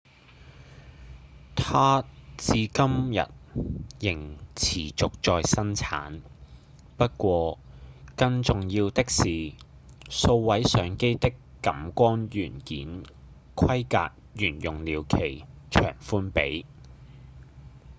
[1.55, 2.03] 它
[2.35, 3.27] 至今日
[3.99, 6.21] 仍持續在生產
[6.97, 7.59] 不過
[8.15, 9.53] 更重要的是
[10.09, 13.03] 數位相機的感光元件
[13.55, 16.65] 規格沿用了其長寬比